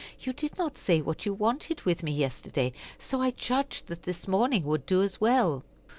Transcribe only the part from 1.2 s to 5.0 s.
you wanted with me yesterday, so I judged that this morning would